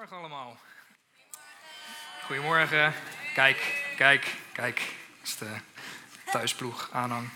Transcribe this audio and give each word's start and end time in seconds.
Goedemorgen 0.00 0.30
allemaal. 0.30 0.58
Goedemorgen. 2.24 2.94
Kijk, 3.34 3.84
kijk, 3.96 4.36
kijk. 4.52 4.76
Dat 4.76 5.28
is 5.28 5.36
de 5.36 5.56
thuisploeg 6.30 6.88
aanhang. 6.92 7.28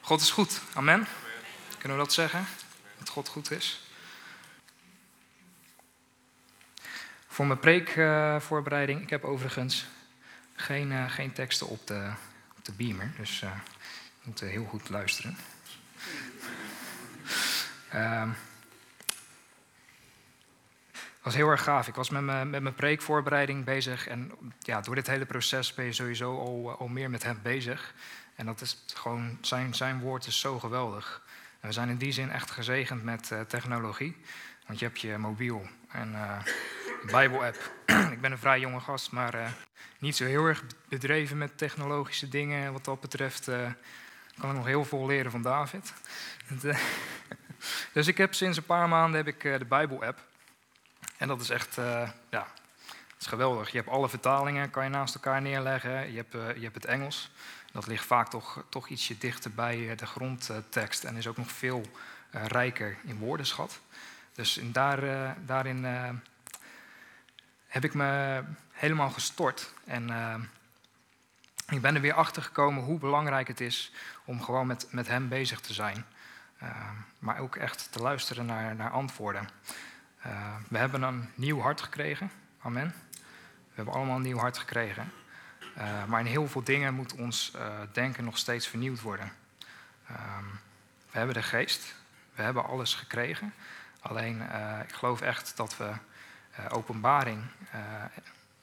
God 0.00 0.20
is 0.20 0.30
goed. 0.30 0.60
Amen. 0.74 1.06
Kunnen 1.78 1.98
we 1.98 2.04
dat 2.04 2.12
zeggen? 2.12 2.46
Dat 2.98 3.08
God 3.08 3.28
goed 3.28 3.50
is. 3.50 3.80
Voor 7.26 7.46
mijn 7.46 7.58
preekvoorbereiding, 7.58 9.02
ik 9.02 9.10
heb 9.10 9.24
overigens 9.24 9.86
geen, 10.54 10.90
uh, 10.90 11.10
geen 11.10 11.32
teksten 11.32 11.66
op 11.66 11.86
de, 11.86 12.12
op 12.56 12.64
de 12.64 12.72
beamer, 12.72 13.12
dus 13.16 13.42
uh, 13.42 13.50
je 14.20 14.22
moet 14.24 14.40
heel 14.40 14.64
goed 14.64 14.88
luisteren. 14.88 15.36
Uh, 17.94 18.30
was 21.26 21.34
heel 21.34 21.48
erg 21.48 21.62
gaaf. 21.62 21.88
Ik 21.88 21.94
was 21.94 22.10
met 22.10 22.22
mijn, 22.22 22.50
met 22.50 22.62
mijn 22.62 22.74
preekvoorbereiding 22.74 23.64
bezig. 23.64 24.08
En 24.08 24.32
ja, 24.58 24.80
door 24.80 24.94
dit 24.94 25.06
hele 25.06 25.26
proces 25.26 25.74
ben 25.74 25.84
je 25.84 25.92
sowieso 25.92 26.38
al, 26.38 26.76
al 26.78 26.88
meer 26.88 27.10
met 27.10 27.22
hem 27.22 27.38
bezig. 27.42 27.94
En 28.34 28.46
dat 28.46 28.60
is 28.60 28.84
gewoon, 28.94 29.38
zijn, 29.40 29.74
zijn 29.74 30.00
woord 30.00 30.26
is 30.26 30.40
zo 30.40 30.58
geweldig. 30.58 31.22
En 31.60 31.68
we 31.68 31.74
zijn 31.74 31.88
in 31.88 31.96
die 31.96 32.12
zin 32.12 32.30
echt 32.30 32.50
gezegend 32.50 33.04
met 33.04 33.30
uh, 33.32 33.40
technologie. 33.40 34.16
Want 34.66 34.78
je 34.78 34.84
hebt 34.84 35.00
je 35.00 35.18
mobiel 35.18 35.68
en 35.88 36.12
uh, 36.12 36.38
Bijbel-app. 37.10 37.72
ik 38.14 38.20
ben 38.20 38.32
een 38.32 38.38
vrij 38.38 38.60
jonge 38.60 38.80
gast, 38.80 39.10
maar 39.10 39.54
niet 39.98 40.16
zo 40.16 40.24
heel 40.24 40.44
erg 40.44 40.64
bedreven 40.88 41.38
met 41.38 41.58
technologische 41.58 42.28
dingen. 42.28 42.72
Wat 42.72 42.84
dat 42.84 43.00
betreft 43.00 43.44
kan 44.38 44.50
ik 44.50 44.56
nog 44.56 44.66
heel 44.66 44.84
veel 44.84 45.06
leren 45.06 45.30
van 45.30 45.42
David. 45.42 45.92
dus 47.92 48.06
ik 48.06 48.18
heb 48.18 48.34
sinds 48.34 48.56
een 48.56 48.64
paar 48.64 48.88
maanden 48.88 49.24
heb 49.24 49.34
ik, 49.34 49.58
de 49.58 49.66
Bijbel-app. 49.68 50.24
En 51.16 51.28
dat 51.28 51.40
is 51.40 51.50
echt, 51.50 51.78
uh, 51.78 52.08
ja, 52.30 52.46
is 53.18 53.26
geweldig. 53.26 53.70
Je 53.70 53.76
hebt 53.76 53.90
alle 53.90 54.08
vertalingen, 54.08 54.70
kan 54.70 54.84
je 54.84 54.90
naast 54.90 55.14
elkaar 55.14 55.42
neerleggen. 55.42 56.10
Je 56.10 56.16
hebt, 56.16 56.34
uh, 56.34 56.54
je 56.56 56.62
hebt 56.62 56.74
het 56.74 56.84
Engels. 56.84 57.30
Dat 57.72 57.86
ligt 57.86 58.06
vaak 58.06 58.28
toch, 58.28 58.64
toch 58.68 58.88
ietsje 58.88 59.18
dichter 59.18 59.50
bij 59.50 59.94
de 59.94 60.06
grondtekst 60.06 61.04
en 61.04 61.16
is 61.16 61.26
ook 61.26 61.36
nog 61.36 61.50
veel 61.50 61.82
rijker 62.30 62.96
in 63.04 63.18
woordenschat. 63.18 63.80
Dus 64.32 64.56
in 64.58 64.72
daar, 64.72 65.00
daarin 65.46 65.84
heb 67.66 67.84
ik 67.84 67.94
me 67.94 68.42
helemaal 68.72 69.10
gestort. 69.10 69.72
En 69.84 70.10
ik 71.68 71.80
ben 71.80 71.94
er 71.94 72.00
weer 72.00 72.12
achter 72.12 72.42
gekomen 72.42 72.82
hoe 72.82 72.98
belangrijk 72.98 73.48
het 73.48 73.60
is 73.60 73.92
om 74.24 74.42
gewoon 74.42 74.66
met, 74.66 74.86
met 74.90 75.08
hem 75.08 75.28
bezig 75.28 75.60
te 75.60 75.72
zijn. 75.72 76.04
maar 77.18 77.38
ook 77.38 77.56
echt 77.56 77.88
te 77.92 77.98
luisteren 77.98 78.46
naar, 78.46 78.76
naar 78.76 78.90
antwoorden. 78.90 79.48
Uh, 80.26 80.54
we 80.68 80.78
hebben 80.78 81.02
een 81.02 81.28
nieuw 81.34 81.60
hart 81.60 81.80
gekregen. 81.80 82.30
Amen. 82.62 82.94
We 83.10 83.72
hebben 83.74 83.94
allemaal 83.94 84.16
een 84.16 84.22
nieuw 84.22 84.38
hart 84.38 84.58
gekregen. 84.58 85.12
Uh, 85.78 86.04
maar 86.04 86.20
in 86.20 86.26
heel 86.26 86.48
veel 86.48 86.62
dingen 86.62 86.94
moet 86.94 87.14
ons 87.14 87.52
uh, 87.56 87.62
denken 87.92 88.24
nog 88.24 88.38
steeds 88.38 88.66
vernieuwd 88.66 89.00
worden. 89.00 89.32
Ehm, 90.08 90.44
we 91.10 91.18
hebben 91.18 91.34
de 91.34 91.42
geest. 91.42 91.94
We 92.34 92.42
hebben 92.42 92.64
alles 92.64 92.94
gekregen. 92.94 93.54
Alleen, 94.00 94.42
ik 94.88 94.94
geloof 94.94 95.20
echt 95.20 95.56
dat 95.56 95.76
we 95.76 95.92
openbaring 96.68 97.42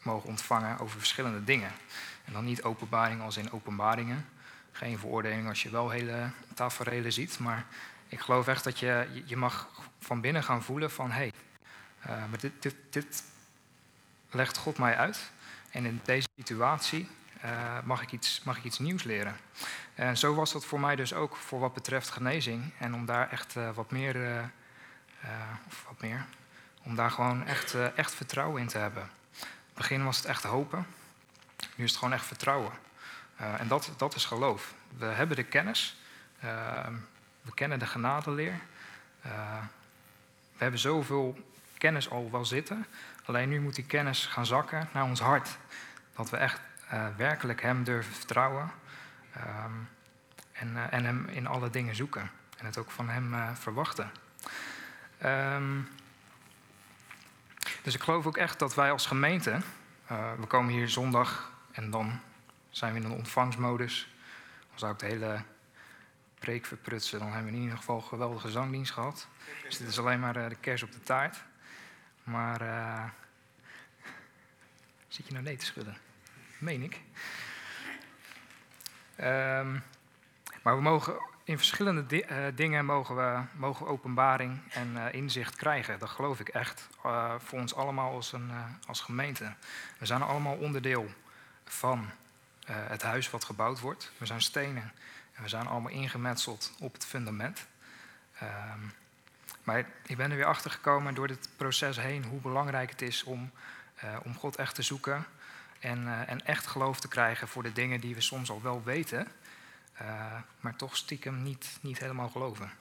mogen 0.01 0.29
ontvangen 0.29 0.79
over 0.79 0.97
verschillende 0.97 1.43
dingen. 1.43 1.71
En 2.25 2.33
dan 2.33 2.45
niet 2.45 2.63
openbaring 2.63 3.21
als 3.21 3.37
in 3.37 3.51
openbaringen. 3.51 4.25
Geen 4.71 4.99
veroordeling 4.99 5.47
als 5.47 5.63
je 5.63 5.69
wel 5.69 5.89
hele 5.89 6.29
taferelen 6.53 7.13
ziet. 7.13 7.39
Maar 7.39 7.65
ik 8.07 8.19
geloof 8.19 8.47
echt 8.47 8.63
dat 8.63 8.79
je, 8.79 9.23
je 9.25 9.37
mag 9.37 9.69
van 9.99 10.21
binnen 10.21 10.43
gaan 10.43 10.63
voelen 10.63 10.91
van... 10.91 11.11
hé, 11.11 11.17
hey, 11.17 11.33
uh, 12.07 12.09
maar 12.09 12.39
dit, 12.39 12.71
dit, 12.89 13.23
legt 14.31 14.57
God 14.57 14.77
mij 14.77 14.97
uit. 14.97 15.31
En 15.69 15.85
in 15.85 16.01
deze 16.03 16.27
situatie 16.35 17.09
uh, 17.45 17.81
mag, 17.83 18.01
ik 18.01 18.11
iets, 18.11 18.41
mag 18.43 18.57
ik 18.57 18.63
iets 18.63 18.79
nieuws 18.79 19.03
leren. 19.03 19.35
En 19.95 20.17
zo 20.17 20.33
was 20.33 20.51
dat 20.51 20.65
voor 20.65 20.79
mij 20.79 20.95
dus 20.95 21.13
ook 21.13 21.35
voor 21.35 21.59
wat 21.59 21.73
betreft 21.73 22.09
genezing. 22.09 22.73
En 22.79 22.93
om 22.93 23.05
daar 23.05 23.31
echt 23.31 23.55
uh, 23.55 23.69
wat 23.73 23.91
meer, 23.91 24.15
of 25.67 25.85
wat 25.87 26.01
meer, 26.01 26.25
om 26.83 26.95
daar 26.95 27.11
gewoon 27.11 27.45
echt, 27.45 27.75
echt 27.95 28.13
vertrouwen 28.13 28.61
in 28.61 28.67
te 28.67 28.77
hebben. 28.77 29.03
In 29.03 29.09
het 29.39 29.73
begin 29.73 30.03
was 30.03 30.17
het 30.17 30.25
echt 30.25 30.43
hopen. 30.43 30.85
Nu 31.75 31.83
is 31.83 31.89
het 31.89 31.99
gewoon 31.99 32.13
echt 32.13 32.25
vertrouwen. 32.25 32.71
en 33.35 33.67
dat, 33.67 33.91
dat 33.97 34.15
is 34.15 34.25
geloof. 34.25 34.73
We 34.97 35.05
hebben 35.05 35.35
de 35.35 35.43
kennis. 35.43 35.97
we 37.41 37.53
kennen 37.53 37.79
de 37.79 37.85
genadeleer. 37.85 38.59
we 40.51 40.57
hebben 40.57 40.79
zoveel 40.79 41.52
kennis 41.83 42.09
al 42.09 42.31
wel 42.31 42.45
zitten. 42.45 42.85
Alleen 43.25 43.49
nu 43.49 43.61
moet 43.61 43.75
die 43.75 43.85
kennis 43.85 44.25
gaan 44.25 44.45
zakken 44.45 44.89
naar 44.93 45.03
ons 45.03 45.19
hart. 45.19 45.57
Dat 46.15 46.29
we 46.29 46.37
echt 46.37 46.59
uh, 46.93 47.07
werkelijk 47.17 47.61
Hem 47.61 47.83
durven 47.83 48.13
vertrouwen. 48.13 48.71
Um, 49.37 49.89
en, 50.51 50.69
uh, 50.73 50.93
en, 50.93 51.05
Hem 51.05 51.27
in 51.27 51.47
alle 51.47 51.69
dingen 51.69 51.95
zoeken. 51.95 52.31
En 52.57 52.65
het 52.65 52.77
ook 52.77 52.91
van 52.91 53.09
Hem 53.09 53.33
uh, 53.33 53.55
verwachten. 53.55 54.11
Um, 55.25 55.87
dus 57.81 57.95
ik 57.95 58.01
geloof 58.01 58.25
ook 58.25 58.37
echt 58.37 58.59
dat 58.59 58.75
wij 58.75 58.91
als 58.91 59.05
gemeente. 59.05 59.59
we 60.39 60.45
komen 60.47 60.73
hier 60.73 60.89
zondag 60.89 61.51
en 61.71 61.89
dan 61.89 62.19
zijn 62.69 62.93
we 62.93 62.99
in 62.99 63.05
een 63.05 63.17
ontvangstmodus. 63.17 64.13
Dan 64.69 64.79
zou 64.79 64.93
ik 64.93 64.99
de 64.99 65.05
hele 65.05 65.41
preek 66.39 66.65
verprutsen. 66.65 67.19
Dan 67.19 67.31
hebben 67.31 67.51
we 67.51 67.57
in 67.57 67.63
ieder 67.63 67.77
geval 67.77 67.95
een 67.95 68.03
geweldige 68.03 68.51
zangdienst 68.51 68.91
gehad. 68.91 69.27
Dus 69.63 69.77
dit 69.77 69.87
is 69.87 69.99
alleen 69.99 70.19
maar 70.19 70.49
de 70.49 70.57
kers 70.59 70.83
op 70.83 70.91
de 70.91 71.01
taart. 71.01 71.43
Maar 72.23 72.61
uh, 72.61 73.03
zit 75.07 75.25
je 75.27 75.31
nou 75.33 75.43
nee 75.43 75.55
te 75.55 75.65
schudden? 75.65 75.97
Meen 76.57 76.81
ik. 76.81 77.01
Um, 79.19 79.83
maar 80.61 80.75
we 80.75 80.81
mogen 80.81 81.13
in 81.43 81.57
verschillende 81.57 82.25
uh, 82.29 82.37
dingen 82.55 82.85
mogen 82.85 83.15
we, 83.15 83.41
mogen 83.55 83.87
openbaring 83.87 84.61
en 84.73 84.95
uh, 84.95 85.13
inzicht 85.13 85.55
krijgen. 85.55 85.99
Dat 85.99 86.09
geloof 86.09 86.39
ik 86.39 86.49
echt. 86.49 86.87
voor 87.37 87.59
ons 87.59 87.75
allemaal 87.75 88.13
als, 88.13 88.31
een, 88.31 88.51
als 88.87 89.01
gemeente. 89.01 89.53
We 89.97 90.05
zijn 90.05 90.21
allemaal 90.21 90.55
onderdeel 90.55 91.13
van 91.65 92.09
het 92.65 93.01
huis 93.01 93.29
wat 93.29 93.43
gebouwd 93.43 93.79
wordt. 93.79 94.11
We 94.17 94.25
zijn 94.25 94.41
stenen 94.41 94.91
en 95.33 95.43
we 95.43 95.49
zijn 95.49 95.67
allemaal 95.67 95.91
ingemetseld 95.91 96.73
op 96.79 96.93
het 96.93 97.05
fundament. 97.05 97.67
Um, 98.43 98.93
maar 99.63 99.85
ik 100.05 100.17
ben 100.17 100.31
er 100.31 100.37
weer 100.37 100.45
achter 100.45 100.71
gekomen 100.71 101.13
door 101.13 101.27
dit 101.27 101.49
proces 101.55 101.97
heen 101.97 102.23
hoe 102.23 102.41
belangrijk 102.41 102.89
het 102.89 103.01
is 103.01 103.23
om, 103.23 103.51
uh, 104.03 104.17
om 104.23 104.35
God 104.35 104.55
echt 104.55 104.75
te 104.75 104.81
zoeken. 104.81 105.25
En, 105.79 106.01
uh, 106.03 106.29
en 106.29 106.45
echt 106.45 106.67
geloof 106.67 106.99
te 106.99 107.07
krijgen 107.07 107.47
voor 107.47 107.63
de 107.63 107.71
dingen 107.71 107.99
die 107.99 108.15
we 108.15 108.21
soms 108.21 108.49
al 108.49 108.61
wel 108.61 108.83
weten, 108.83 109.27
uh, 110.01 110.35
maar 110.59 110.75
toch 110.75 110.97
stiekem 110.97 111.43
niet, 111.43 111.77
niet 111.81 111.99
helemaal 111.99 112.29
geloven. 112.29 112.71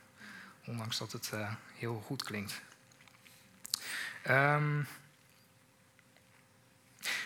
Ondanks 0.64 0.98
dat 0.98 1.12
het 1.12 1.32
heel 1.74 2.02
goed 2.06 2.22
klinkt. 2.22 2.62
Um, 4.28 4.86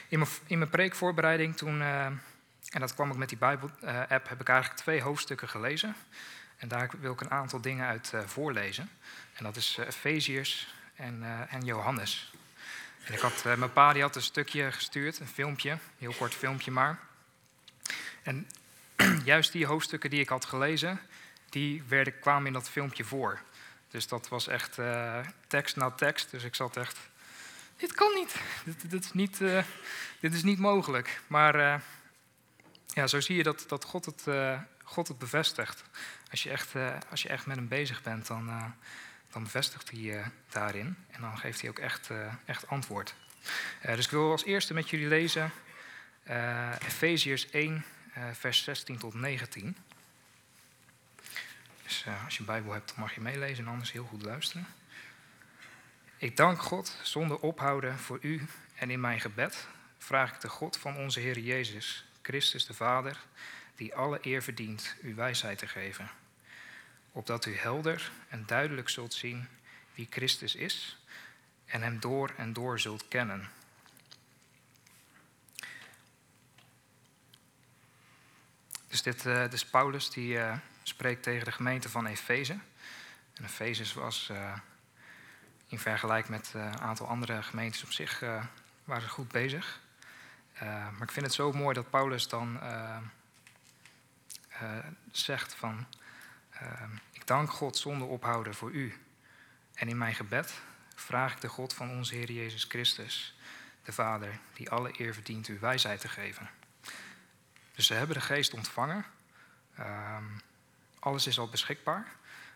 in, 0.09 0.19
mijn, 0.19 0.31
in 0.47 0.59
mijn 0.59 0.71
preekvoorbereiding 0.71 1.56
toen, 1.56 1.83
en 1.83 2.81
dat 2.81 2.94
kwam 2.94 3.11
ook 3.11 3.17
met 3.17 3.28
die 3.28 3.38
Bijbel-app, 3.38 4.28
heb 4.28 4.41
ik 4.41 4.49
eigenlijk 4.49 4.81
twee 4.81 5.03
hoofdstukken 5.03 5.49
gelezen. 5.49 5.94
En 6.56 6.69
daar 6.69 6.91
wil 7.00 7.12
ik 7.12 7.21
een 7.21 7.31
aantal 7.31 7.61
dingen 7.61 7.87
uit 7.87 8.12
voorlezen. 8.27 8.91
En 9.34 9.44
dat 9.44 9.56
is 9.56 9.77
Efeziërs 9.77 10.75
en, 10.94 11.22
uh, 11.22 11.55
en 11.55 11.65
Johannes. 11.65 12.33
Ik 13.09 13.19
had, 13.19 13.44
mijn 13.44 13.72
pa 13.72 13.93
die 13.93 14.03
had 14.03 14.17
een 14.17 14.22
stukje 14.22 14.72
gestuurd, 14.72 15.19
een 15.19 15.27
filmpje, 15.27 15.71
een 15.71 15.81
heel 15.99 16.12
kort 16.12 16.34
filmpje 16.34 16.71
maar. 16.71 16.99
En 18.22 18.49
juist 19.25 19.53
die 19.53 19.67
hoofdstukken 19.67 20.11
die 20.11 20.21
ik 20.21 20.28
had 20.28 20.44
gelezen, 20.44 21.00
die 21.50 21.83
werden, 21.89 22.19
kwamen 22.19 22.47
in 22.47 22.53
dat 22.53 22.71
filmpje 22.71 23.05
voor. 23.05 23.41
Dus 23.91 24.09
dat 24.09 24.28
was 24.28 24.49
echt 24.49 24.78
tekst 25.47 25.77
na 25.77 25.91
tekst. 25.91 26.31
Dus 26.31 26.44
ik 26.44 26.55
zat 26.55 26.76
echt, 26.76 26.99
dit 27.76 27.94
kan 27.94 28.14
niet, 28.14 28.35
dit, 28.64 28.91
dit 28.91 29.05
is, 29.05 29.12
niet, 29.12 29.38
dit 30.20 30.35
is 30.35 30.43
niet 30.43 30.58
mogelijk. 30.58 31.20
Maar 31.26 31.82
ja, 32.87 33.06
zo 33.06 33.20
zie 33.20 33.37
je 33.37 33.43
dat, 33.43 33.64
dat 33.69 33.85
God, 33.85 34.05
het, 34.05 34.26
God 34.87 35.09
het 35.09 35.19
bevestigt. 35.19 35.83
Als 36.31 36.43
je, 36.43 36.50
echt, 36.50 36.75
als 37.11 37.23
je 37.23 37.29
echt 37.29 37.47
met 37.47 37.56
hem 37.56 37.69
bezig 37.69 38.03
bent, 38.03 38.27
dan 38.27 38.75
dan 39.37 39.44
bevestigt 39.44 39.91
hij 39.91 40.00
uh, 40.00 40.27
daarin 40.49 40.97
en 41.11 41.21
dan 41.21 41.38
geeft 41.38 41.61
hij 41.61 41.71
ook 41.71 41.79
echt, 41.79 42.11
uh, 42.11 42.33
echt 42.44 42.69
antwoord. 42.69 43.15
Uh, 43.87 43.94
dus 43.94 44.05
ik 44.05 44.11
wil 44.11 44.31
als 44.31 44.44
eerste 44.44 44.75
met 44.75 44.91
jullie 44.91 45.09
lezen 45.09 45.50
Efeziërs 46.87 47.50
1, 47.50 47.85
vers 48.33 48.62
16 48.62 48.99
tot 48.99 49.15
19. 49.15 49.77
Dus 51.82 52.05
als 52.25 52.35
je 52.35 52.41
een 52.41 52.47
Bijbel 52.47 52.73
hebt, 52.73 52.97
mag 52.97 53.15
je 53.15 53.21
meelezen 53.21 53.65
en 53.65 53.71
anders 53.71 53.93
heel 53.93 54.05
goed 54.05 54.23
luisteren. 54.23 54.67
Ik 56.17 56.37
dank 56.37 56.62
God 56.62 56.99
zonder 57.03 57.39
ophouden 57.39 57.99
voor 57.99 58.19
u 58.21 58.47
en 58.75 58.91
in 58.91 59.00
mijn 59.00 59.21
gebed 59.21 59.67
vraag 59.99 60.35
ik 60.35 60.41
de 60.41 60.49
God 60.49 60.77
van 60.77 60.97
onze 60.97 61.21
Heer 61.21 61.39
Jezus, 61.39 62.05
Christus 62.23 62.67
de 62.67 62.75
Vader, 62.75 63.21
die 63.76 63.94
alle 63.94 64.19
eer 64.23 64.43
verdient, 64.43 64.96
u 65.02 65.14
wijsheid 65.14 65.58
te 65.58 65.67
geven 65.67 66.11
opdat 67.17 67.46
u 67.46 67.56
helder 67.56 68.11
en 68.28 68.46
duidelijk 68.46 68.88
zult 68.88 69.14
zien 69.14 69.49
wie 69.94 70.06
Christus 70.11 70.55
is 70.55 70.99
en 71.64 71.82
hem 71.82 72.00
door 72.00 72.32
en 72.37 72.52
door 72.52 72.81
zult 72.81 73.08
kennen. 73.08 73.50
Dus 78.88 79.02
dit 79.02 79.25
uh, 79.25 79.49
dus 79.50 79.64
Paulus 79.64 80.11
die 80.11 80.34
uh, 80.34 80.56
spreekt 80.82 81.22
tegen 81.22 81.44
de 81.44 81.52
gemeente 81.52 81.88
van 81.88 82.06
Efeze. 82.06 82.58
En 83.34 83.44
Efeze 83.44 84.00
was 84.00 84.29
uh, 84.32 84.56
in 85.69 85.79
vergelijking 85.79 86.37
met 86.37 86.52
een 86.55 86.81
aantal 86.81 87.06
andere 87.06 87.43
gemeentes 87.43 87.84
op 87.84 87.93
zich 87.93 88.25
waren 88.84 89.08
goed 89.08 89.29
bezig. 89.29 89.81
maar 90.61 91.02
ik 91.02 91.11
vind 91.11 91.26
het 91.26 91.34
zo 91.34 91.52
mooi 91.52 91.75
dat 91.75 91.90
Paulus 91.90 92.29
dan 92.29 92.61
zegt 95.11 95.55
van 95.55 95.87
ik 97.12 97.26
dank 97.26 97.50
God 97.50 97.76
zonder 97.76 98.08
ophouden 98.08 98.55
voor 98.55 98.70
u. 98.70 98.94
En 99.75 99.88
in 99.88 99.99
mijn 99.99 100.14
gebed 100.14 100.61
vraag 100.94 101.32
ik 101.32 101.41
de 101.41 101.49
God 101.49 101.75
van 101.75 101.91
onze 101.91 102.14
Heer 102.14 102.32
Jezus 102.32 102.64
Christus, 102.64 103.37
de 103.82 103.93
Vader, 103.93 104.38
die 104.55 104.70
alle 104.70 105.00
eer 105.00 105.14
verdient 105.14 105.49
u 105.49 105.58
wijsheid 105.58 106.00
te 106.00 106.08
geven. 106.08 106.50
Dus 107.75 107.87
ze 107.87 107.94
hebben 107.94 108.17
de 108.17 108.23
geest 108.23 108.55
ontvangen. 108.55 109.05
Uh, 109.79 110.17
alles 110.99 111.26
is 111.26 111.38
al 111.38 111.49
beschikbaar. 111.49 112.06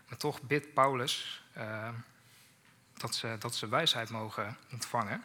Maar 0.07 0.17
toch 0.17 0.41
bidt 0.41 0.73
Paulus 0.73 1.43
uh, 1.57 1.89
dat, 2.93 3.15
ze, 3.15 3.35
dat 3.39 3.55
ze 3.55 3.69
wijsheid 3.69 4.09
mogen 4.09 4.57
ontvangen. 4.71 5.23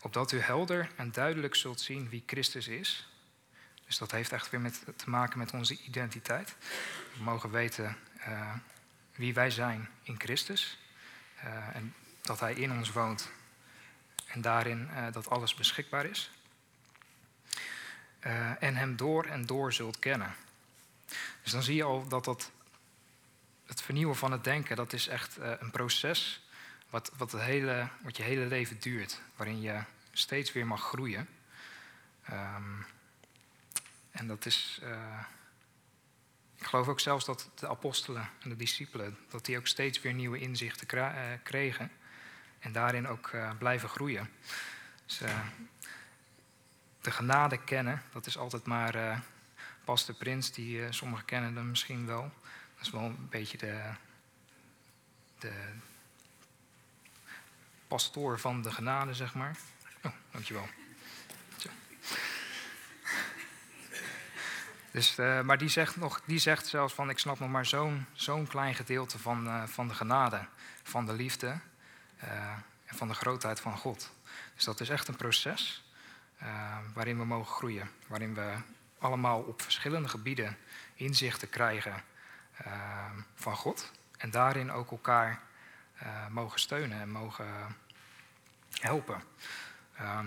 Opdat 0.00 0.32
u 0.32 0.40
helder 0.40 0.90
en 0.96 1.12
duidelijk 1.12 1.54
zult 1.54 1.80
zien 1.80 2.08
wie 2.08 2.22
Christus 2.26 2.68
is. 2.68 3.08
Dus 3.86 3.98
dat 3.98 4.10
heeft 4.10 4.32
echt 4.32 4.50
weer 4.50 4.72
te 4.96 5.10
maken 5.10 5.38
met 5.38 5.52
onze 5.52 5.78
identiteit. 5.82 6.56
We 7.16 7.22
mogen 7.22 7.50
weten 7.50 7.96
uh, 8.28 8.54
wie 9.14 9.34
wij 9.34 9.50
zijn 9.50 9.88
in 10.02 10.20
Christus. 10.20 10.78
Uh, 11.44 11.76
en 11.76 11.94
dat 12.20 12.40
Hij 12.40 12.54
in 12.54 12.72
ons 12.72 12.92
woont. 12.92 13.30
En 14.26 14.40
daarin 14.40 14.88
uh, 14.92 15.12
dat 15.12 15.30
alles 15.30 15.54
beschikbaar 15.54 16.04
is. 16.04 16.30
En 18.58 18.76
Hem 18.76 18.96
door 18.96 19.24
en 19.24 19.46
door 19.46 19.72
zult 19.72 19.98
kennen. 19.98 20.34
Dus 21.42 21.52
dan 21.52 21.62
zie 21.62 21.74
je 21.74 21.82
al 21.82 22.08
dat, 22.08 22.24
dat 22.24 22.50
het 23.66 23.82
vernieuwen 23.82 24.16
van 24.16 24.32
het 24.32 24.44
denken, 24.44 24.76
dat 24.76 24.92
is 24.92 25.08
echt 25.08 25.36
een 25.36 25.70
proces 25.70 26.44
wat, 26.90 27.10
wat, 27.16 27.32
het 27.32 27.40
hele, 27.40 27.88
wat 28.02 28.16
je 28.16 28.22
hele 28.22 28.46
leven 28.46 28.80
duurt. 28.80 29.20
Waarin 29.36 29.60
je 29.60 29.80
steeds 30.12 30.52
weer 30.52 30.66
mag 30.66 30.82
groeien. 30.82 31.28
Um, 32.30 32.86
en 34.14 34.26
dat 34.26 34.46
is, 34.46 34.80
ik 36.58 36.66
geloof 36.66 36.88
ook 36.88 37.00
zelfs 37.00 37.24
dat 37.24 37.50
de 37.54 37.68
apostelen 37.68 38.28
en 38.40 38.48
de 38.48 38.56
discipelen, 38.56 39.18
dat 39.28 39.44
die 39.44 39.58
ook 39.58 39.66
steeds 39.66 40.00
weer 40.00 40.12
nieuwe 40.12 40.38
inzichten 40.38 40.88
eh, 40.88 41.32
kregen. 41.42 41.90
En 42.58 42.72
daarin 42.72 43.08
ook 43.08 43.30
uh, 43.34 43.50
blijven 43.58 43.88
groeien. 43.88 44.30
Dus, 45.06 45.20
de 47.00 47.10
genade 47.10 47.64
kennen, 47.64 48.02
dat 48.12 48.26
is 48.26 48.38
altijd 48.38 48.64
maar 48.66 49.22
pas 49.84 50.06
de 50.06 50.12
prins, 50.12 50.52
die 50.52 50.92
sommigen 50.92 51.24
kennen 51.24 51.56
hem 51.56 51.68
misschien 51.68 52.06
wel. 52.06 52.32
Dat 52.74 52.86
is 52.86 52.90
wel 52.90 53.02
een 53.02 53.28
beetje 53.30 53.58
de, 53.58 53.90
de 55.38 55.52
pastoor 57.88 58.38
van 58.38 58.62
de 58.62 58.72
genade, 58.72 59.14
zeg 59.14 59.34
maar. 59.34 59.56
Oh, 60.02 60.12
dankjewel. 60.30 60.68
Dus, 64.94 65.18
uh, 65.18 65.40
maar 65.40 65.58
die 65.58 65.68
zegt, 65.68 65.96
nog, 65.96 66.20
die 66.24 66.38
zegt 66.38 66.66
zelfs 66.66 66.94
van, 66.94 67.10
ik 67.10 67.18
snap 67.18 67.38
nog 67.38 67.48
maar 67.48 67.66
zo'n 67.66 68.06
zo'n 68.12 68.46
klein 68.46 68.74
gedeelte 68.74 69.18
van, 69.18 69.46
uh, 69.46 69.62
van 69.66 69.88
de 69.88 69.94
genade, 69.94 70.46
van 70.82 71.06
de 71.06 71.12
liefde 71.12 71.58
uh, 72.24 72.52
en 72.84 72.96
van 72.96 73.08
de 73.08 73.14
grootheid 73.14 73.60
van 73.60 73.76
God. 73.76 74.10
Dus 74.54 74.64
dat 74.64 74.80
is 74.80 74.88
echt 74.88 75.08
een 75.08 75.16
proces 75.16 75.84
waarin 76.92 77.18
we 77.18 77.24
mogen 77.24 77.54
groeien, 77.54 77.90
waarin 78.06 78.34
we 78.34 78.54
allemaal 78.98 79.40
op 79.40 79.62
verschillende 79.62 80.08
gebieden 80.08 80.56
inzichten 80.94 81.48
krijgen 81.48 82.02
van 83.34 83.56
God 83.56 83.90
en 84.16 84.30
daarin 84.30 84.72
ook 84.72 84.90
elkaar 84.90 85.40
mogen 86.30 86.60
steunen 86.60 87.00
en 87.00 87.10
mogen 87.10 87.46
helpen. 88.80 89.22
Ehm, 89.96 90.26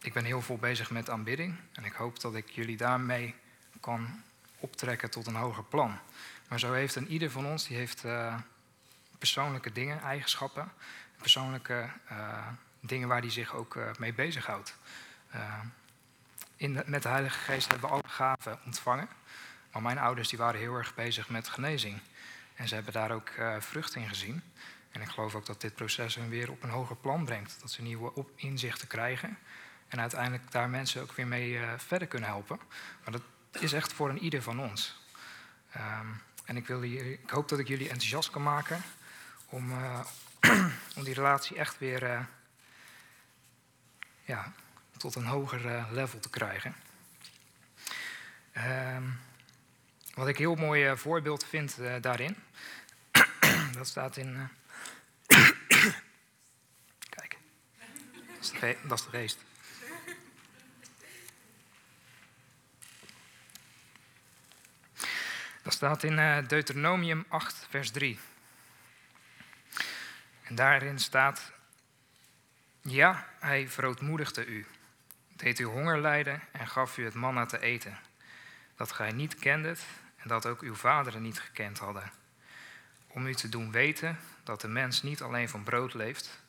ik 0.00 0.12
ben 0.12 0.24
heel 0.24 0.42
veel 0.42 0.58
bezig 0.58 0.90
met 0.90 1.10
aanbidding 1.10 1.56
en 1.72 1.84
ik 1.84 1.92
hoop 1.92 2.20
dat 2.20 2.34
ik 2.34 2.50
jullie 2.50 2.76
daarmee 2.76 3.34
kan 3.84 4.22
optrekken 4.58 5.10
tot 5.10 5.26
een 5.26 5.34
hoger 5.34 5.64
plan. 5.64 5.98
Maar 6.48 6.58
zo 6.58 6.72
heeft 6.72 6.94
een 6.94 7.08
ieder 7.08 7.30
van 7.30 7.46
ons 7.46 7.66
die 7.66 7.76
heeft 7.76 8.04
uh, 8.04 8.34
persoonlijke 9.18 9.72
dingen, 9.72 10.02
eigenschappen, 10.02 10.72
persoonlijke 11.16 11.88
uh, 12.12 12.46
dingen 12.80 13.08
waar 13.08 13.20
hij 13.20 13.30
zich 13.30 13.54
ook 13.54 13.74
uh, 13.74 13.90
mee 13.98 14.12
bezighoudt. 14.12 14.76
in 16.56 16.82
met 16.86 17.02
de 17.02 17.08
Heilige 17.08 17.38
Geest 17.38 17.68
hebben 17.68 17.88
we 17.88 17.94
alle 17.94 18.08
gaven 18.08 18.58
ontvangen. 18.64 19.08
Maar 19.72 19.82
mijn 19.82 19.98
ouders 19.98 20.28
die 20.28 20.38
waren 20.38 20.60
heel 20.60 20.74
erg 20.74 20.94
bezig 20.94 21.28
met 21.28 21.48
genezing. 21.48 22.00
En 22.54 22.68
ze 22.68 22.74
hebben 22.74 22.92
daar 22.92 23.10
ook 23.10 23.30
vrucht 23.58 23.94
in 23.94 24.08
gezien. 24.08 24.42
En 24.90 25.00
ik 25.00 25.08
geloof 25.08 25.34
ook 25.34 25.46
dat 25.46 25.60
dit 25.60 25.74
proces 25.74 26.14
hen 26.14 26.28
weer 26.28 26.50
op 26.50 26.62
een 26.62 26.70
hoger 26.70 26.96
plan 26.96 27.24
brengt. 27.24 27.60
Dat 27.60 27.70
ze 27.70 27.82
nieuwe 27.82 28.24
inzichten 28.36 28.88
krijgen. 28.88 29.38
En 29.88 30.00
uiteindelijk 30.00 30.50
daar 30.50 30.68
mensen 30.68 31.02
ook 31.02 31.12
weer 31.12 31.26
mee 31.26 31.60
verder 31.76 32.08
kunnen 32.08 32.28
helpen. 32.28 32.58
Maar 33.02 33.12
dat 33.12 33.22
is 33.60 33.72
echt 33.72 33.92
voor 33.92 34.08
een 34.08 34.22
ieder 34.22 34.42
van 34.42 34.60
ons. 34.60 35.02
Um, 35.76 36.20
en 36.44 36.56
ik, 36.56 36.66
wil 36.66 36.82
ik 36.82 37.30
hoop 37.30 37.48
dat 37.48 37.58
ik 37.58 37.68
jullie 37.68 37.88
enthousiast 37.88 38.30
kan 38.30 38.42
maken 38.42 38.82
om, 39.48 39.70
uh, 39.70 40.00
om 40.96 41.04
die 41.04 41.14
relatie 41.14 41.56
echt 41.56 41.78
weer 41.78 42.02
uh, 42.02 42.20
ja, 44.24 44.52
tot 44.96 45.14
een 45.14 45.26
hoger 45.26 45.64
uh, 45.64 45.88
level 45.90 46.20
te 46.20 46.30
krijgen. 46.30 46.74
Um, 48.56 49.20
wat 50.14 50.28
ik 50.28 50.38
heel 50.38 50.54
mooi 50.54 50.96
voorbeeld 50.96 51.44
vind 51.44 51.76
daarin, 52.00 52.36
dat 53.78 53.86
staat 53.86 54.16
in. 54.16 54.48
kijk, 57.16 57.38
dat 58.26 58.38
is, 58.40 58.50
de, 58.60 58.76
dat. 59.10 59.38
Dat 65.64 65.72
staat 65.72 66.02
in 66.02 66.18
eh, 66.18 66.36
Deuteronomium 66.46 67.24
8, 67.28 67.66
vers 67.70 67.90
3. 67.90 68.18
En 70.42 70.54
daarin 70.54 70.98
staat: 70.98 71.52
Ja, 72.80 73.28
hij 73.38 73.68
verootmoedigde 73.68 74.46
u, 74.46 74.66
deed 75.36 75.58
u 75.58 75.64
honger 75.64 76.00
lijden 76.00 76.40
en 76.52 76.68
gaf 76.68 76.98
u 76.98 77.04
het 77.04 77.14
manna 77.14 77.46
te 77.46 77.60
eten, 77.60 77.98
dat 78.76 78.92
gij 78.92 79.12
niet 79.12 79.34
kendet 79.34 79.84
en 80.16 80.28
dat 80.28 80.46
ook 80.46 80.60
uw 80.60 80.74
vaderen 80.74 81.22
niet 81.22 81.40
gekend 81.40 81.78
hadden, 81.78 82.10
om 83.06 83.26
u 83.26 83.34
te 83.34 83.48
doen 83.48 83.70
weten 83.70 84.18
dat 84.42 84.60
de 84.60 84.68
mens 84.68 85.02
niet 85.02 85.22
alleen 85.22 85.48
van 85.48 85.62
brood 85.62 85.94
leeft, 85.94 86.40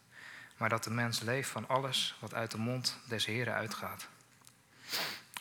maar 0.57 0.69
dat 0.69 0.84
de 0.84 0.91
mens 0.91 1.19
leeft 1.19 1.50
van 1.50 1.67
alles 1.67 2.15
wat 2.19 2.34
uit 2.34 2.51
de 2.51 2.57
mond 2.57 3.00
des 3.07 3.25
Heren 3.25 3.53
uitgaat 3.53 4.07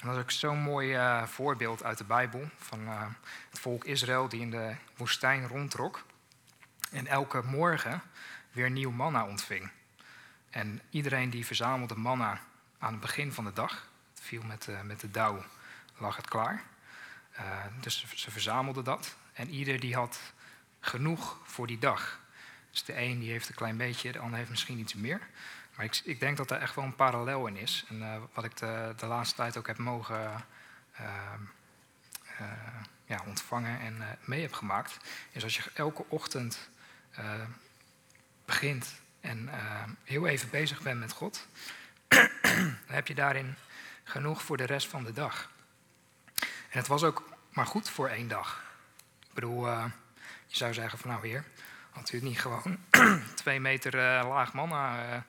dat 0.04 0.16
is 0.16 0.22
ook 0.22 0.30
zo'n 0.30 0.58
mooi 0.58 0.94
uh, 0.94 1.26
voorbeeld 1.26 1.84
uit 1.84 1.98
de 1.98 2.04
Bijbel 2.04 2.48
van 2.56 2.80
uh, 2.80 3.02
het 3.50 3.58
volk 3.58 3.84
Israël 3.84 4.28
die 4.28 4.40
in 4.40 4.50
de 4.50 4.74
woestijn 4.96 5.48
rondtrok. 5.48 6.04
En 6.90 7.06
elke 7.06 7.42
morgen 7.42 8.02
weer 8.52 8.70
nieuw 8.70 8.90
manna 8.90 9.26
ontving. 9.26 9.70
En 10.50 10.80
iedereen 10.90 11.30
die 11.30 11.46
verzamelde 11.46 11.96
manna 11.96 12.40
aan 12.78 12.92
het 12.92 13.00
begin 13.00 13.32
van 13.32 13.44
de 13.44 13.52
dag, 13.52 13.88
het 14.14 14.24
viel 14.24 14.42
met, 14.42 14.68
met 14.84 15.00
de 15.00 15.10
dauw, 15.10 15.44
lag 15.98 16.16
het 16.16 16.28
klaar. 16.28 16.62
dus 17.80 18.06
ze 18.14 18.30
verzamelden 18.30 18.84
dat. 18.84 19.16
En 19.32 19.50
ieder 19.50 19.80
die 19.80 19.94
had 19.94 20.20
genoeg 20.80 21.38
voor 21.44 21.66
die 21.66 21.78
dag. 21.78 22.20
Dus 22.70 22.84
de 22.84 23.00
een 23.00 23.18
die 23.18 23.30
heeft 23.30 23.48
een 23.48 23.54
klein 23.54 23.76
beetje, 23.76 24.12
de 24.12 24.18
ander 24.18 24.38
heeft 24.38 24.50
misschien 24.50 24.78
iets 24.78 24.94
meer. 24.94 25.20
Maar 25.74 25.84
ik, 25.84 26.00
ik, 26.04 26.20
denk 26.20 26.36
dat 26.36 26.50
er 26.50 26.60
echt 26.60 26.74
wel 26.74 26.84
een 26.84 26.94
parallel 26.94 27.46
in 27.46 27.56
is. 27.56 27.84
En 27.88 28.00
uh, 28.00 28.16
wat 28.34 28.44
ik 28.44 28.56
de, 28.56 28.92
de, 28.96 29.06
laatste 29.06 29.36
tijd 29.36 29.56
ook 29.56 29.66
heb 29.66 29.78
mogen 29.78 30.44
uh, 31.00 31.06
uh, 32.40 32.48
ja, 33.04 33.22
ontvangen 33.26 33.80
en 33.80 34.18
mee 34.24 34.42
heb 34.42 34.52
gemaakt, 34.52 34.96
is 35.30 35.42
als 35.42 35.56
je 35.56 35.70
elke 35.74 36.04
ochtend 36.08 36.70
begint 38.44 39.00
en 39.20 39.50
heel 40.04 40.26
even 40.26 40.50
bezig 40.50 40.80
bent 40.82 41.00
met 41.00 41.12
God, 41.12 41.46
dan 42.08 42.28
heb 42.86 43.06
je 43.06 43.14
daarin 43.14 43.54
genoeg 44.04 44.42
voor 44.42 44.56
de 44.56 44.64
rest 44.64 44.88
van 44.88 45.04
de 45.04 45.12
dag. 45.12 45.50
En 46.40 46.78
het 46.78 46.86
was 46.86 47.02
ook 47.02 47.28
maar 47.52 47.66
goed 47.66 47.90
voor 47.90 48.08
één 48.08 48.28
dag. 48.28 48.64
Ik 49.20 49.34
bedoel, 49.34 49.66
je 50.46 50.56
zou 50.56 50.74
zeggen 50.74 50.98
van 50.98 51.10
nou 51.10 51.26
heer, 51.26 51.44
het 51.94 52.22
niet 52.22 52.40
gewoon 52.40 52.78
twee 53.34 53.60
meter 53.60 53.92
laag 54.24 54.52
manna 54.52 55.24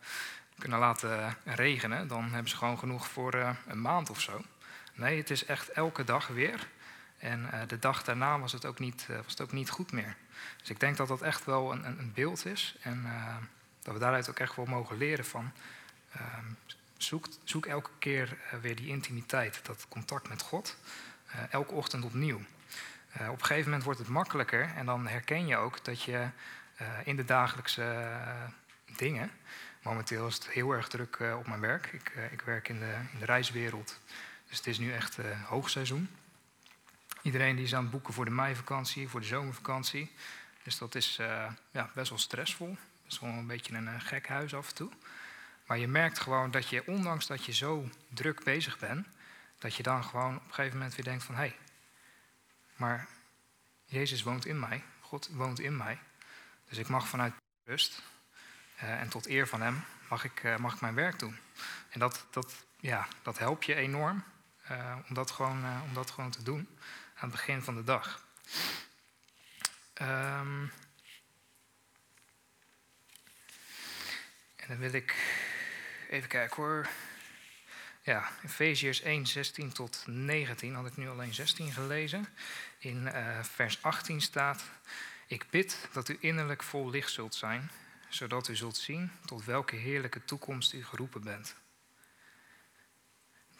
kunnen 0.57 0.79
laten 0.79 1.37
regenen, 1.43 2.07
dan 2.07 2.23
hebben 2.23 2.49
ze 2.49 2.57
gewoon 2.57 2.79
genoeg 2.79 3.07
voor 3.07 3.33
een 3.67 3.81
maand 3.81 4.09
of 4.09 4.21
zo. 4.21 4.41
Nee, 4.93 5.17
het 5.17 5.29
is 5.29 5.45
echt 5.45 5.69
elke 5.69 6.03
dag 6.03 6.27
weer. 6.27 6.67
En 7.17 7.49
de 7.67 7.79
dag 7.79 8.03
daarna 8.03 8.39
was 8.39 8.51
het, 8.51 8.65
ook 8.65 8.79
niet, 8.79 9.07
ook 9.41 9.51
niet 9.51 9.69
goed 9.69 9.91
meer. 9.91 10.15
Dus 10.57 10.69
ik 10.69 10.79
denk 10.79 10.97
dat 10.97 11.07
dat 11.07 11.21
echt 11.21 11.45
wel 11.45 11.71
een, 11.71 11.85
een 11.85 12.11
beeld 12.13 12.45
is. 12.45 12.75
En 12.81 13.05
Dat 13.83 13.93
we 13.93 13.99
daaruit 13.99 14.29
ook 14.29 14.39
echt 14.39 14.55
wel 14.55 14.65
mogen 14.65 14.97
leren 14.97 15.25
van. 15.25 15.51
ehm, 16.11 16.45
zoek, 16.97 17.27
zoek 17.43 17.65
elke 17.65 17.89
keer 17.99 18.37
eh, 18.51 18.59
weer 18.59 18.75
die 18.75 18.87
intimiteit, 18.87 19.59
dat 19.63 19.85
contact 19.89 20.29
met 20.29 20.41
God. 20.41 20.77
eh, 21.25 21.39
elke 21.49 21.73
ochtend 21.73 22.03
opnieuw. 22.03 22.41
Eh, 23.19 23.29
op 23.29 23.39
een 23.39 23.45
gegeven 23.45 23.65
moment 23.65 23.83
wordt 23.83 23.99
het 23.99 24.07
makkelijker 24.07 24.71
en 24.75 24.85
dan 24.85 25.07
herken 25.07 25.47
je 25.47 25.57
ook 25.57 25.83
dat 25.83 26.01
je 26.01 26.29
eh, 26.75 26.87
in 27.03 27.15
de 27.15 27.25
dagelijkse 27.25 27.83
eh, 27.83 28.97
dingen. 28.97 29.31
Momenteel 29.81 30.27
is 30.27 30.35
het 30.35 30.49
heel 30.49 30.71
erg 30.71 30.87
druk 30.87 31.19
op 31.37 31.47
mijn 31.47 31.59
werk. 31.59 31.89
Ik, 31.91 32.11
ik 32.31 32.41
werk 32.41 32.69
in 32.69 32.79
de, 32.79 32.95
in 33.13 33.19
de 33.19 33.25
reiswereld. 33.25 33.99
Dus 34.47 34.57
het 34.57 34.67
is 34.67 34.79
nu 34.79 34.93
echt 34.93 35.17
hoogseizoen. 35.47 36.09
Iedereen 37.21 37.55
die 37.55 37.65
is 37.65 37.75
aan 37.75 37.81
het 37.81 37.91
boeken 37.91 38.13
voor 38.13 38.25
de 38.25 38.31
meivakantie, 38.31 39.07
voor 39.07 39.19
de 39.19 39.25
zomervakantie. 39.25 40.11
Dus 40.63 40.77
dat 40.77 40.95
is 40.95 41.15
ja, 41.71 41.89
best 41.93 42.09
wel 42.09 42.17
stressvol. 42.17 42.77
Best 43.05 43.19
wel 43.19 43.29
een 43.29 43.47
beetje 43.47 43.75
een 43.75 44.01
gek 44.01 44.27
huis 44.27 44.55
af 44.55 44.67
en 44.67 44.75
toe. 44.75 44.91
Maar 45.65 45.77
je 45.77 45.87
merkt 45.87 46.19
gewoon 46.19 46.51
dat 46.51 46.69
je, 46.69 46.87
ondanks 46.87 47.27
dat 47.27 47.45
je 47.45 47.53
zo 47.53 47.89
druk 48.09 48.43
bezig 48.43 48.79
bent, 48.79 49.07
dat 49.57 49.75
je 49.75 49.83
dan 49.83 50.03
gewoon 50.03 50.35
op 50.35 50.47
een 50.47 50.53
gegeven 50.53 50.77
moment 50.77 50.95
weer 50.95 51.05
denkt 51.05 51.23
van 51.23 51.35
hé, 51.35 51.41
hey, 51.41 51.55
maar 52.75 53.07
Jezus 53.85 54.23
woont 54.23 54.45
in 54.45 54.59
mij, 54.59 54.83
God 55.01 55.27
woont 55.27 55.59
in 55.59 55.77
mij. 55.77 55.99
Dus 56.69 56.77
ik 56.77 56.87
mag 56.87 57.07
vanuit 57.07 57.33
rust 57.63 58.01
eh, 58.75 59.01
en 59.01 59.09
tot 59.09 59.27
eer 59.27 59.47
van 59.47 59.61
Hem 59.61 59.83
mag 60.09 60.23
ik, 60.23 60.43
eh, 60.43 60.57
mag 60.57 60.73
ik 60.73 60.81
mijn 60.81 60.95
werk 60.95 61.19
doen. 61.19 61.39
En 61.89 61.99
dat, 61.99 62.25
dat, 62.29 62.65
ja, 62.79 63.07
dat 63.21 63.37
helpt 63.37 63.65
je 63.65 63.75
enorm 63.75 64.23
eh, 64.63 64.97
om, 65.07 65.15
dat 65.15 65.31
gewoon, 65.31 65.81
om 65.83 65.93
dat 65.93 66.11
gewoon 66.11 66.31
te 66.31 66.43
doen 66.43 66.67
aan 67.15 67.29
het 67.29 67.31
begin 67.31 67.61
van 67.61 67.75
de 67.75 67.83
dag. 67.83 68.23
Ehm, 69.93 70.63
en 74.55 74.67
dan 74.67 74.77
wil 74.77 74.93
ik 74.93 75.15
even 76.09 76.29
kijken 76.29 76.55
hoor. 76.55 76.87
Ja, 78.05 78.31
Efeziërs 78.43 79.01
1, 79.01 79.27
16 79.27 79.71
tot 79.71 80.03
19 80.07 80.73
had 80.73 80.85
ik 80.85 80.97
nu 80.97 81.09
alleen 81.09 81.33
16 81.33 81.71
gelezen. 81.71 82.27
In 82.77 83.07
eh, 83.07 83.43
vers 83.43 83.83
18 83.83 84.21
staat: 84.21 84.63
Ik 85.27 85.45
bid 85.49 85.87
dat 85.91 86.09
u 86.09 86.17
innerlijk 86.19 86.63
vol 86.63 86.89
licht 86.89 87.11
zult 87.11 87.35
zijn, 87.35 87.71
zodat 88.09 88.47
u 88.47 88.55
zult 88.55 88.77
zien 88.77 89.11
tot 89.25 89.45
welke 89.45 89.75
heerlijke 89.75 90.25
toekomst 90.25 90.73
u 90.73 90.83
geroepen 90.83 91.21
bent. 91.21 91.55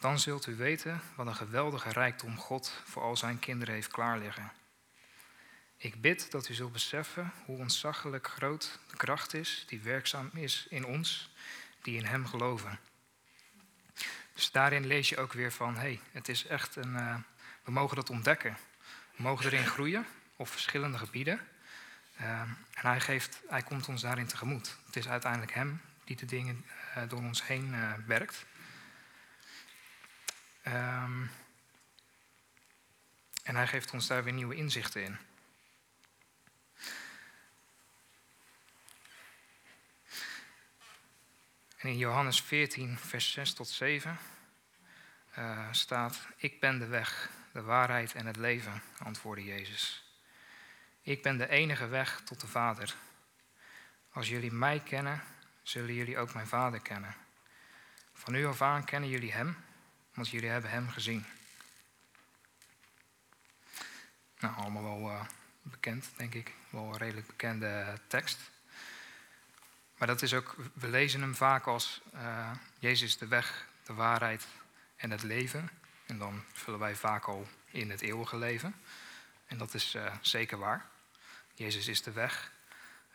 Dan 0.00 0.18
zult 0.18 0.46
u 0.46 0.56
weten 0.56 1.00
wat 1.16 1.26
een 1.26 1.36
geweldige 1.36 1.90
rijkdom 1.90 2.38
God 2.38 2.82
voor 2.84 3.02
al 3.02 3.16
zijn 3.16 3.38
kinderen 3.38 3.74
heeft 3.74 3.90
klaarliggen. 3.90 4.52
Ik 5.76 6.00
bid 6.00 6.30
dat 6.30 6.48
u 6.48 6.54
zult 6.54 6.72
beseffen 6.72 7.32
hoe 7.44 7.58
ontzaglijk 7.58 8.28
groot 8.28 8.78
de 8.90 8.96
kracht 8.96 9.34
is 9.34 9.64
die 9.66 9.80
werkzaam 9.80 10.30
is 10.34 10.66
in 10.70 10.84
ons, 10.84 11.30
die 11.82 11.96
in 11.96 12.04
Hem 12.04 12.26
geloven. 12.26 12.78
Dus 14.36 14.50
daarin 14.50 14.86
lees 14.86 15.08
je 15.08 15.16
ook 15.16 15.32
weer 15.32 15.52
van, 15.52 15.76
hey, 15.76 16.00
het 16.12 16.28
is 16.28 16.46
echt 16.46 16.76
een, 16.76 16.94
uh, 16.94 17.16
we 17.64 17.70
mogen 17.70 17.96
dat 17.96 18.10
ontdekken. 18.10 18.56
We 19.16 19.22
mogen 19.22 19.46
erin 19.46 19.66
groeien 19.66 20.06
op 20.36 20.48
verschillende 20.48 20.98
gebieden. 20.98 21.40
Uh, 22.20 22.40
en 22.40 22.58
hij, 22.72 23.00
geeft, 23.00 23.42
hij 23.48 23.62
komt 23.62 23.88
ons 23.88 24.02
daarin 24.02 24.26
tegemoet. 24.26 24.76
Het 24.86 24.96
is 24.96 25.08
uiteindelijk 25.08 25.52
Hem 25.52 25.80
die 26.04 26.16
de 26.16 26.26
dingen 26.26 26.64
uh, 26.96 27.08
door 27.08 27.18
ons 27.18 27.46
heen 27.46 27.74
uh, 27.74 27.92
werkt. 28.06 28.46
Um, 30.66 31.30
en 33.42 33.56
hij 33.56 33.66
geeft 33.66 33.90
ons 33.90 34.06
daar 34.06 34.24
weer 34.24 34.32
nieuwe 34.32 34.54
inzichten 34.54 35.02
in. 35.02 35.18
En 41.76 41.88
in 41.88 41.98
Johannes 41.98 42.42
14, 42.42 42.98
vers 42.98 43.32
6 43.32 43.52
tot 43.52 43.68
7 43.68 44.18
uh, 45.38 45.68
staat: 45.70 46.28
Ik 46.36 46.60
ben 46.60 46.78
de 46.78 46.86
weg, 46.86 47.30
de 47.52 47.62
waarheid 47.62 48.14
en 48.14 48.26
het 48.26 48.36
leven, 48.36 48.82
antwoordde 48.98 49.44
Jezus. 49.44 50.04
Ik 51.02 51.22
ben 51.22 51.36
de 51.36 51.48
enige 51.48 51.86
weg 51.86 52.20
tot 52.20 52.40
de 52.40 52.46
Vader. 52.46 52.94
Als 54.12 54.28
jullie 54.28 54.52
mij 54.52 54.80
kennen, 54.80 55.22
zullen 55.62 55.94
jullie 55.94 56.18
ook 56.18 56.34
mijn 56.34 56.46
Vader 56.46 56.80
kennen. 56.80 57.14
Van 58.12 58.32
nu 58.32 58.46
af 58.46 58.62
aan 58.62 58.84
kennen 58.84 59.10
jullie 59.10 59.32
Hem, 59.32 59.56
want 60.14 60.28
jullie 60.28 60.48
hebben 60.48 60.70
Hem 60.70 60.88
gezien. 60.88 61.26
Nou, 64.38 64.56
allemaal 64.56 64.82
wel 64.82 65.10
uh, 65.10 65.24
bekend, 65.62 66.10
denk 66.16 66.34
ik. 66.34 66.54
Wel 66.70 66.84
een 66.84 66.96
redelijk 66.96 67.26
bekende 67.26 67.98
tekst. 68.06 68.38
Maar 69.96 70.08
dat 70.08 70.22
is 70.22 70.34
ook, 70.34 70.56
we 70.74 70.88
lezen 70.88 71.20
hem 71.20 71.34
vaak 71.34 71.66
als 71.66 72.00
uh, 72.14 72.50
Jezus 72.78 73.18
de 73.18 73.26
weg, 73.26 73.66
de 73.84 73.94
waarheid 73.94 74.46
en 74.96 75.10
het 75.10 75.22
leven. 75.22 75.70
En 76.06 76.18
dan 76.18 76.44
vullen 76.52 76.80
wij 76.80 76.96
vaak 76.96 77.24
al 77.24 77.48
in 77.70 77.90
het 77.90 78.00
eeuwige 78.00 78.36
leven. 78.36 78.74
En 79.46 79.58
dat 79.58 79.74
is 79.74 79.94
uh, 79.94 80.14
zeker 80.20 80.58
waar. 80.58 80.86
Jezus 81.54 81.88
is 81.88 82.02
de 82.02 82.12
weg, 82.12 82.52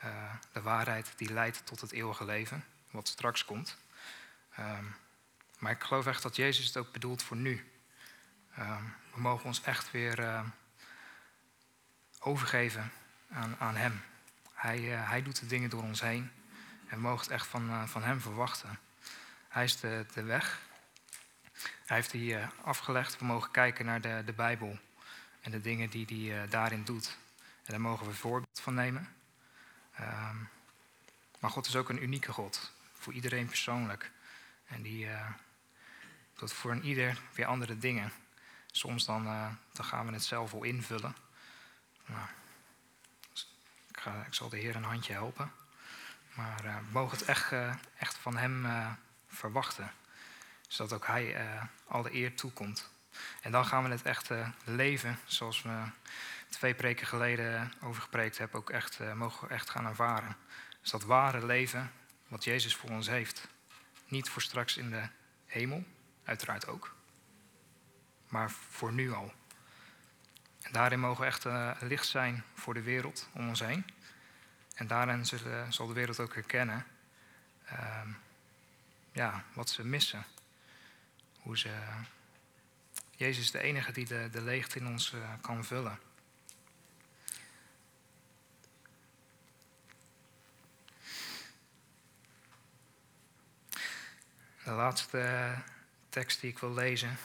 uh, 0.04 0.34
de 0.52 0.62
waarheid 0.62 1.14
die 1.16 1.34
leidt 1.34 1.66
tot 1.66 1.82
het 1.82 1.92
eeuwige 1.92 2.26
leven, 2.26 2.66
wat 2.92 3.08
straks 3.08 3.46
komt. 3.46 3.78
Um, 4.60 4.96
maar 5.58 5.72
ik 5.72 5.84
geloof 5.84 6.08
echt 6.08 6.22
dat 6.22 6.36
Jezus 6.36 6.66
het 6.66 6.78
ook 6.78 6.92
bedoelt 6.92 7.24
voor 7.24 7.38
nu. 7.38 7.72
Um, 8.60 8.94
we 9.14 9.20
mogen 9.20 9.46
ons 9.46 9.62
echt 9.62 9.92
weer 9.92 10.44
overgeven 12.20 12.92
aan, 13.30 13.56
aan 13.60 13.76
Hem. 13.76 14.02
Hij, 14.54 14.80
hij 14.80 15.24
doet 15.24 15.40
de 15.40 15.46
dingen 15.46 15.70
door 15.70 15.84
ons 15.84 16.02
heen. 16.02 16.32
En 16.92 16.98
we 16.98 17.04
mogen 17.04 17.24
het 17.24 17.32
echt 17.32 17.48
van, 17.48 17.70
uh, 17.70 17.84
van 17.84 18.04
hem 18.04 18.22
verwachten. 18.22 18.80
Hij 19.48 19.64
is 19.64 19.80
de, 19.80 20.06
de 20.14 20.24
weg. 20.24 20.62
Hij 21.86 21.98
heeft 21.98 22.12
die 22.12 22.34
uh, 22.34 22.48
afgelegd. 22.64 23.18
We 23.18 23.26
mogen 23.26 23.52
kijken 23.52 23.86
naar 23.86 24.02
de, 24.02 24.22
de 24.26 24.34
Bijbel 24.34 24.80
en 25.42 25.52
de 25.52 25.62
dingen 25.62 25.90
die 25.90 26.06
hij 26.06 26.44
uh, 26.44 26.52
daarin 26.52 26.84
doet. 26.84 27.18
En 27.38 27.72
daar 27.72 27.82
mogen 27.82 28.08
we 28.08 28.14
voorbeeld 28.14 28.60
van 28.62 28.74
nemen. 28.74 29.16
Um, 30.00 30.50
maar 31.40 31.50
God 31.50 31.68
is 31.68 31.76
ook 31.76 31.90
een 31.90 32.04
unieke 32.04 32.32
God. 32.32 32.72
Voor 32.94 33.14
iedereen 33.14 33.48
persoonlijk. 33.48 34.12
En 34.68 34.82
die 34.82 35.08
doet 36.36 36.54
voor 36.54 36.72
een 36.72 36.84
ieder 36.84 37.22
weer 37.34 37.46
andere 37.46 37.78
dingen. 37.78 38.12
Soms 38.72 39.06
dan, 39.06 39.24
dan 39.74 39.86
gaan 39.86 40.06
we 40.06 40.14
het 40.14 40.24
zelf 40.24 40.52
wel 40.52 40.64
invullen. 40.64 41.16
Nou, 42.06 42.28
ik 44.26 44.34
zal 44.34 44.50
de 44.50 44.58
Heer 44.58 44.76
een 44.76 44.84
handje 44.84 45.14
helpen. 45.14 45.61
Maar 46.42 46.66
uh, 46.66 46.76
mogen 46.92 47.18
het 47.18 47.28
echt, 47.28 47.52
uh, 47.52 47.74
echt 47.98 48.18
van 48.18 48.38
Hem 48.38 48.66
uh, 48.66 48.92
verwachten. 49.28 49.92
Zodat 50.68 50.94
ook 50.94 51.08
Hij 51.08 51.36
alle 51.88 52.14
eer 52.14 52.36
toekomt. 52.36 52.90
En 53.42 53.52
dan 53.52 53.66
gaan 53.66 53.84
we 53.84 53.90
het 53.90 54.02
echt 54.02 54.30
leven 54.64 55.20
zoals 55.26 55.62
we 55.62 55.84
twee 56.50 56.74
preken 56.74 57.08
geleden 57.08 57.74
over 57.82 58.02
gepreekt 58.02 58.38
hebben. 58.38 58.60
Ook 58.60 58.70
echt, 58.70 59.00
mogen 59.16 59.50
echt 59.50 59.70
gaan 59.70 59.86
ervaren. 59.86 60.36
Dus 60.82 60.92
dat 60.92 61.04
ware 61.04 61.46
leven 61.46 61.92
wat 62.28 62.44
Jezus 62.44 62.76
voor 62.76 62.90
ons 62.90 63.08
heeft. 63.08 63.48
Niet 64.08 64.30
voor 64.30 64.42
straks 64.42 64.78
in 64.78 64.90
de 64.90 65.04
hemel, 65.46 65.84
uiteraard 66.24 66.68
ook. 66.68 66.96
Maar 68.28 68.52
voor 68.52 68.94
nu 68.94 69.14
al. 69.14 69.34
En 70.62 70.72
daarin 70.72 71.00
mogen 71.00 71.22
we 71.22 71.28
echt 71.28 71.46
licht 71.82 72.08
zijn 72.08 72.44
voor 72.54 72.74
de 72.74 72.82
wereld 72.82 73.30
om 73.34 73.48
ons 73.48 73.60
heen. 73.60 73.86
En 74.82 74.88
daarin 74.88 75.26
zal 75.70 75.88
de 75.88 75.94
wereld 75.94 76.20
ook 76.20 76.34
herkennen 76.34 76.86
uh, 77.72 78.02
ja, 79.12 79.44
wat 79.54 79.70
ze 79.70 79.86
missen. 79.86 80.26
Hoe 81.40 81.58
ze. 81.58 81.70
Jezus 83.16 83.44
is 83.44 83.52
de 83.52 83.60
enige 83.60 83.92
die 83.92 84.06
de, 84.06 84.42
leegte 84.42 84.80
in 84.80 84.88
ons 84.88 85.12
uh, 85.12 85.30
kan 85.42 85.66
vullen. 85.66 86.00
De 94.64 94.72
laatste 94.72 95.54
tekst 96.10 96.42
die 96.42 96.52
ik 96.52 96.60
wil 96.60 96.74
lezen 96.74 97.18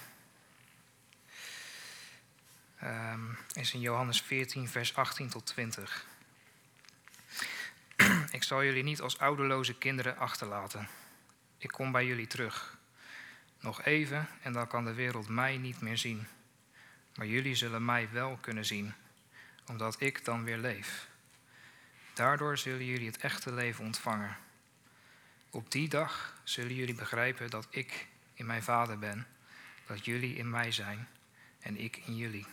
um, 2.82 3.38
is 3.52 3.74
in 3.74 3.80
Johannes 3.80 4.22
14, 4.22 4.68
vers 4.68 4.94
18 4.94 5.28
tot 5.28 5.46
20. 5.46 6.14
Zal 8.46 8.64
jullie 8.64 8.82
niet 8.82 9.00
als 9.00 9.18
ouderloze 9.18 9.74
kinderen 9.74 10.16
achterlaten. 10.16 10.88
Ik 11.58 11.68
kom 11.68 11.92
bij 11.92 12.06
jullie 12.06 12.26
terug. 12.26 12.78
Nog 13.60 13.82
even 13.84 14.28
en 14.42 14.52
dan 14.52 14.66
kan 14.66 14.84
de 14.84 14.94
wereld 14.94 15.28
mij 15.28 15.56
niet 15.56 15.80
meer 15.80 15.98
zien. 15.98 16.26
Maar 17.14 17.26
jullie 17.26 17.54
zullen 17.54 17.84
mij 17.84 18.08
wel 18.12 18.38
kunnen 18.40 18.64
zien, 18.64 18.94
omdat 19.66 20.00
ik 20.00 20.24
dan 20.24 20.44
weer 20.44 20.56
leef. 20.56 21.08
Daardoor 22.14 22.58
zullen 22.58 22.84
jullie 22.84 23.06
het 23.06 23.18
echte 23.18 23.52
leven 23.52 23.84
ontvangen. 23.84 24.36
Op 25.50 25.70
die 25.70 25.88
dag 25.88 26.40
zullen 26.44 26.74
jullie 26.74 26.94
begrijpen 26.94 27.50
dat 27.50 27.66
ik 27.70 28.06
in 28.34 28.46
mijn 28.46 28.62
Vader 28.62 28.98
ben, 28.98 29.26
dat 29.86 30.04
jullie 30.04 30.36
in 30.36 30.50
mij 30.50 30.72
zijn 30.72 31.08
en 31.60 31.76
ik 31.76 31.96
in 31.96 32.16
jullie. 32.16 32.46